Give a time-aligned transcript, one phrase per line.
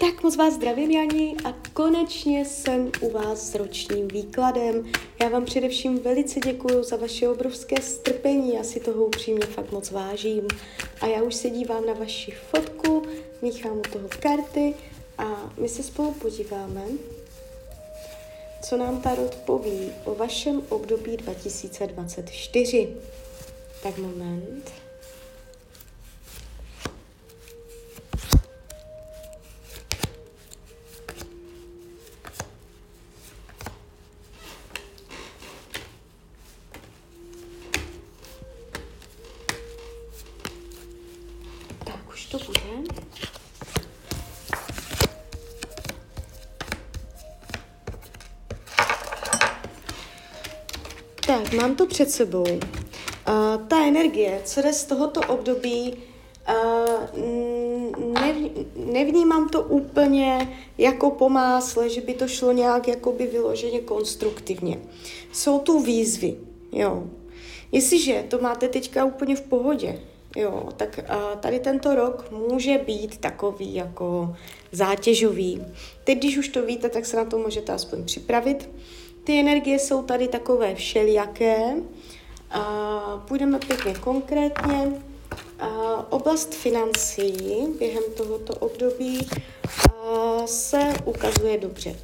[0.00, 4.92] Tak moc vás zdravím, Jani, a konečně jsem u vás s ročním výkladem.
[5.22, 9.90] Já vám především velice děkuji za vaše obrovské strpení, já si toho upřímně fakt moc
[9.90, 10.48] vážím.
[11.00, 13.02] A já už se dívám na vaši fotku,
[13.42, 14.74] míchám u toho karty
[15.18, 16.82] a my se spolu podíváme,
[18.62, 22.88] co nám Tarot poví o vašem období 2024.
[23.82, 24.87] Tak moment.
[51.26, 52.42] Tak, mám to před sebou.
[52.42, 55.96] Uh, ta energie, co jde z tohoto období,
[56.48, 57.22] uh,
[58.12, 58.36] nev,
[58.76, 64.78] nevnímám to úplně jako po másle, že by to šlo nějak jakoby vyloženě konstruktivně.
[65.32, 66.36] Jsou tu výzvy,
[66.72, 67.06] jo.
[67.72, 70.02] Jestliže to máte teďka úplně v pohodě,
[70.36, 71.00] Jo, tak
[71.40, 74.36] tady tento rok může být takový jako
[74.72, 75.64] zátěžový.
[76.04, 78.70] Teď, když už to víte, tak se na to můžete aspoň připravit.
[79.24, 81.74] Ty energie jsou tady takové všelijaké.
[83.28, 84.92] Půjdeme pěkně konkrétně.
[86.10, 89.28] Oblast financí během tohoto období
[90.46, 91.96] se ukazuje dobře.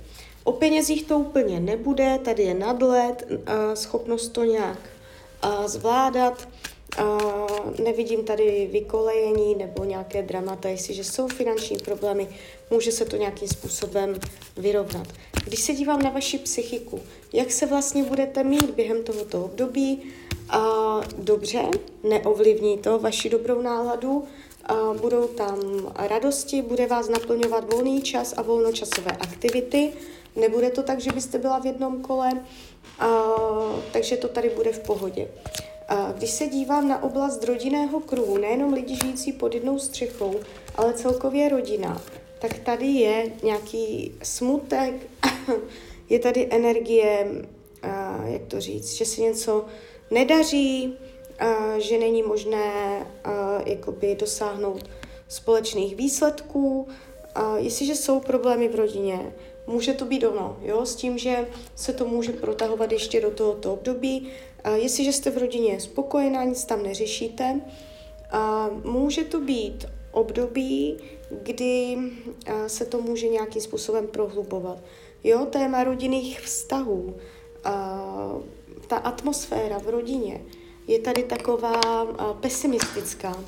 [0.44, 3.28] O penězích to úplně nebude, tady je nadlet,
[3.74, 4.78] schopnost to nějak
[5.66, 6.48] zvládat.
[7.82, 12.28] Nevidím tady vykolejení nebo nějaké dramata, jestliže jsou finanční problémy,
[12.70, 14.20] může se to nějakým způsobem
[14.56, 15.06] vyrovnat.
[15.44, 17.00] Když se dívám na vaši psychiku,
[17.32, 20.02] jak se vlastně budete mít během tohoto období,
[20.56, 21.62] uh, dobře,
[22.02, 24.10] neovlivní to vaši dobrou náladu,
[24.70, 25.58] uh, budou tam
[25.96, 29.92] radosti, bude vás naplňovat volný čas a volnočasové aktivity,
[30.36, 32.30] nebude to tak, že byste byla v jednom kole,
[33.92, 35.28] takže to tady bude v pohodě.
[36.16, 40.40] Když se dívám na oblast rodinného kruhu, nejenom lidi žijící pod jednou střechou,
[40.74, 42.02] ale celkově rodina,
[42.38, 44.94] tak tady je nějaký smutek,
[46.08, 47.42] je tady energie,
[48.24, 49.64] jak to říct, že se něco
[50.10, 50.96] nedaří,
[51.78, 52.72] že není možné
[53.66, 54.90] jakoby dosáhnout
[55.28, 56.88] společných výsledků.
[57.56, 59.32] Jestliže jsou problémy v rodině,
[59.66, 63.72] může to být ono, jo, s tím, že se to může protahovat ještě do tohoto
[63.72, 64.28] období.
[64.74, 67.60] Jestliže jste v rodině spokojená, nic tam neřešíte,
[68.84, 70.96] může to být období,
[71.30, 71.98] kdy
[72.66, 74.78] se to může nějakým způsobem prohlubovat.
[75.24, 77.16] Jo, téma rodinných vztahů,
[78.88, 80.40] ta atmosféra v rodině
[80.86, 81.80] je tady taková
[82.40, 83.44] pesimistická.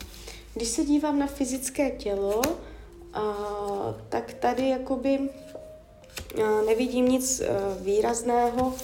[0.54, 2.42] Když se dívám na fyzické tělo,
[4.08, 5.18] tak tady jakoby
[6.66, 7.48] nevidím nic e,
[7.80, 8.74] výrazného.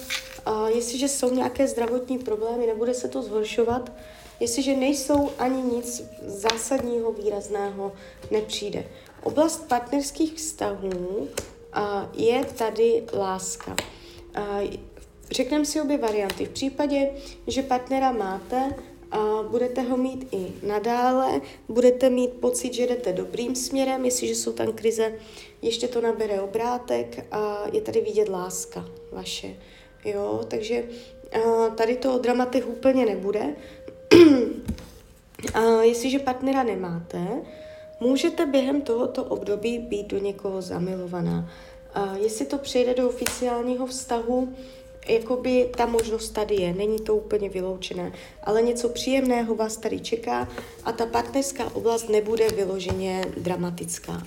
[0.75, 3.91] Jestliže jsou nějaké zdravotní problémy, nebude se to zhoršovat.
[4.39, 7.91] Jestliže nejsou ani nic zásadního, výrazného,
[8.31, 8.85] nepřijde.
[9.23, 11.27] Oblast partnerských vztahů
[12.13, 13.75] je tady láska.
[15.31, 16.45] Řekneme si obě varianty.
[16.45, 17.09] V případě,
[17.47, 18.75] že partnera máte,
[19.13, 24.51] a budete ho mít i nadále, budete mít pocit, že jdete dobrým směrem, jestliže jsou
[24.53, 25.13] tam krize,
[25.61, 29.55] ještě to nabere obrátek a je tady vidět láska vaše.
[30.05, 30.83] Jo, takže
[31.33, 32.21] a tady to o
[32.65, 33.55] úplně nebude.
[35.53, 37.19] a jestliže partnera nemáte,
[37.99, 41.49] můžete během tohoto období být do někoho zamilovaná.
[41.93, 44.53] A jestli to přejde do oficiálního vztahu,
[45.07, 48.11] jakoby ta možnost tady je, není to úplně vyloučené,
[48.43, 50.49] ale něco příjemného vás tady čeká
[50.83, 54.23] a ta partnerská oblast nebude vyloženě dramatická.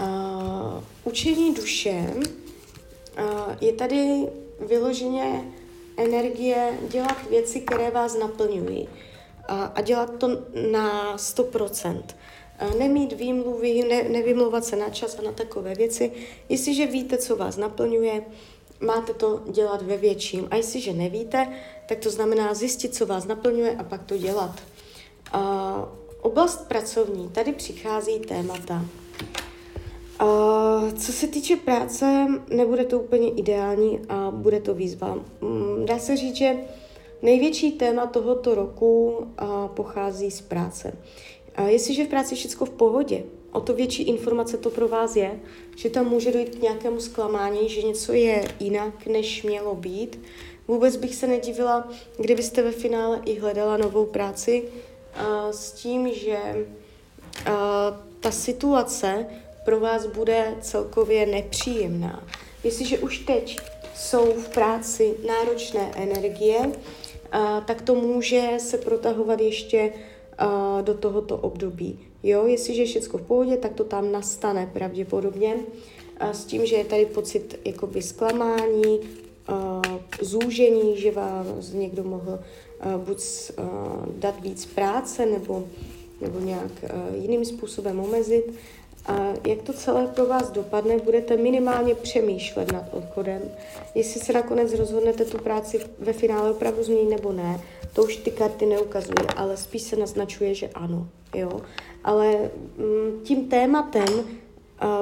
[0.00, 3.24] Uh, učení duše uh,
[3.60, 4.26] je tady
[4.60, 5.44] vyloženě
[5.96, 8.88] energie dělat věci, které vás naplňují
[9.48, 10.28] a, a dělat to
[10.70, 12.02] na 100%.
[12.78, 16.12] Nemít výmluvy, ne, nevymlouvat se na čas a na takové věci.
[16.48, 18.22] Jestliže víte, co vás naplňuje,
[18.80, 20.48] máte to dělat ve větším.
[20.50, 21.48] A jestliže nevíte,
[21.88, 24.54] tak to znamená zjistit, co vás naplňuje a pak to dělat.
[25.34, 25.40] Uh,
[26.20, 28.84] oblast pracovní, tady přichází témata.
[30.22, 35.18] Uh, co se týče práce, nebude to úplně ideální a bude to výzva.
[35.40, 36.56] Um, dá se říct, že
[37.22, 39.26] největší téma tohoto roku uh,
[39.74, 40.92] pochází z práce.
[41.58, 45.16] Uh, jestliže v práci je všechno v pohodě, o to větší informace to pro vás
[45.16, 45.40] je,
[45.76, 50.20] že tam může dojít k nějakému zklamání, že něco je jinak, než mělo být.
[50.68, 51.88] Vůbec bych se nedivila,
[52.18, 57.54] kdybyste ve finále i hledala novou práci uh, s tím, že uh,
[58.20, 59.26] ta situace
[59.64, 62.24] pro vás bude celkově nepříjemná.
[62.64, 63.60] Jestliže už teď
[63.94, 66.72] jsou v práci náročné energie,
[67.32, 69.92] a, tak to může se protahovat ještě
[70.82, 72.09] do tohoto období.
[72.22, 75.56] Jo, jestliže je všechno v pohodě, tak to tam nastane pravděpodobně.
[76.32, 79.00] S tím, že je tady pocit jakoby zklamání,
[80.20, 82.38] zúžení, že vám někdo mohl
[82.96, 83.22] buď
[84.18, 85.64] dát víc práce nebo,
[86.20, 86.72] nebo nějak
[87.14, 88.54] jiným způsobem omezit.
[89.06, 89.16] A
[89.46, 93.42] jak to celé pro vás dopadne, budete minimálně přemýšlet nad odchodem.
[93.94, 97.60] Jestli se nakonec rozhodnete tu práci ve finále opravdu změnit nebo ne,
[97.92, 101.08] to už ty karty neukazují, ale spíš se naznačuje, že ano.
[101.34, 101.60] Jo?
[102.04, 104.08] Ale mm, tím tématem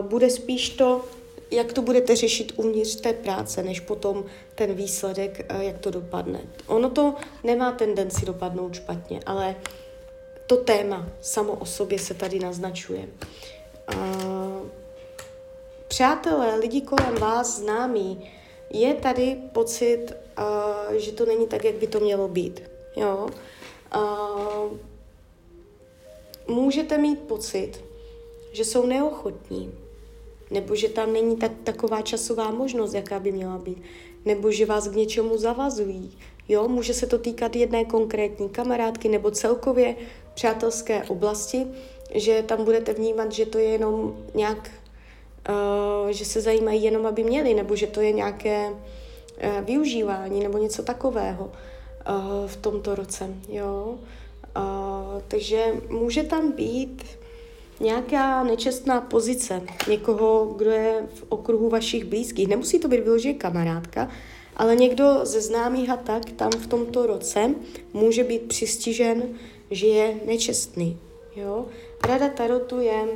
[0.00, 1.04] bude spíš to,
[1.50, 4.24] jak to budete řešit uvnitř té práce, než potom
[4.54, 6.40] ten výsledek, jak to dopadne.
[6.66, 7.14] Ono to
[7.44, 9.56] nemá tendenci dopadnout špatně, ale
[10.46, 13.08] to téma samo o sobě se tady naznačuje.
[15.98, 18.30] Přátelé, lidi kolem vás, známí,
[18.70, 20.06] je tady pocit,
[20.38, 22.62] uh, že to není tak, jak by to mělo být.
[22.96, 23.28] Jo?
[23.96, 24.78] Uh,
[26.56, 27.84] můžete mít pocit,
[28.52, 29.74] že jsou neochotní,
[30.50, 33.82] nebo že tam není tak, taková časová možnost, jaká by měla být,
[34.24, 36.18] nebo že vás k něčemu zavazují.
[36.48, 39.96] Jo, může se to týkat jedné konkrétní kamarádky nebo celkově
[40.34, 41.66] přátelské oblasti,
[42.14, 44.70] že tam budete vnímat, že to je jenom nějak,
[45.48, 50.58] uh, že se zajímají jenom, aby měli, nebo že to je nějaké uh, využívání nebo
[50.58, 53.34] něco takového uh, v tomto roce.
[53.48, 53.98] Jo?
[55.28, 57.04] Takže může tam být
[57.80, 62.48] nějaká nečestná pozice někoho, kdo je v okruhu vašich blízkých.
[62.48, 64.10] Nemusí to být vyloženě kamarádka,
[64.56, 67.54] ale někdo ze známých a tak tam v tomto roce
[67.92, 69.22] může být přistižen,
[69.70, 70.98] že je nečestný.
[71.36, 71.66] Jo?
[72.08, 73.12] Rada Tarotu je, uh,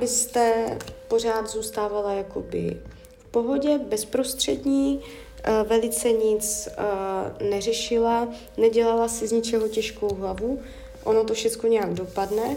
[0.00, 2.80] abyste pořád zůstávala jakoby
[3.18, 10.60] v pohodě, bezprostřední, uh, velice nic uh, neřešila, nedělala si z ničeho těžkou hlavu,
[11.04, 12.56] ono to všechno nějak dopadne.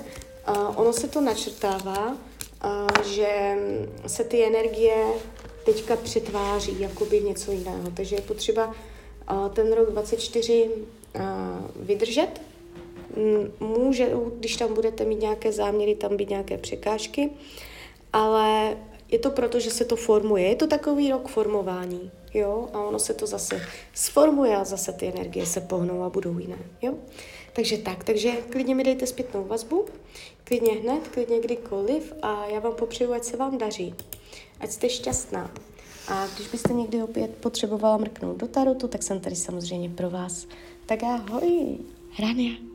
[0.50, 2.18] Uh, ono se to načrtává,
[3.06, 3.58] že
[4.08, 5.06] se ty energie
[5.66, 7.92] teďka přetváří jakoby něco jiného.
[7.96, 8.76] Takže je potřeba
[9.54, 11.22] ten rok 24 uh,
[11.76, 12.42] vydržet,
[13.60, 17.30] může, když tam budete mít nějaké záměry, tam být nějaké překážky,
[18.14, 18.78] ale
[19.12, 20.48] je to proto, že se to formuje.
[20.48, 23.62] Je to takový rok formování, jo, a ono se to zase
[23.94, 26.94] sformuje a zase ty energie se pohnou a budou jiné, jo.
[27.54, 29.86] Takže tak, takže klidně mi dejte zpětnou vazbu,
[30.44, 33.96] klidně hned, klidně kdykoliv a já vám popřeju, ať se vám daří,
[34.60, 35.52] ať jste šťastná.
[36.08, 40.48] A když byste někdy opět potřebovala mrknout do tarotu, tak jsem tady samozřejmě pro vás.
[40.86, 41.78] Tak ahoj,
[42.12, 42.73] Hrania.